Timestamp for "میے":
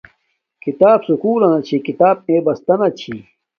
2.25-2.37